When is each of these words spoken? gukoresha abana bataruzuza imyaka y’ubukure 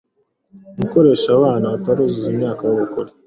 gukoresha 0.79 1.27
abana 1.37 1.65
bataruzuza 1.73 2.27
imyaka 2.33 2.61
y’ubukure 2.65 3.09